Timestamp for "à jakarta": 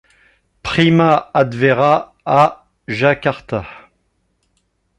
2.25-3.67